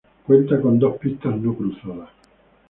[0.25, 2.09] Cuenta con dos pistas no cruzadas.